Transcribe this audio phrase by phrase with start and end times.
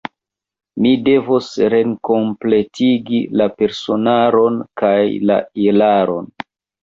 [0.83, 4.97] Mi devos rekompletigi la personaron kaj
[5.33, 5.37] la
[5.69, 6.33] ilaron.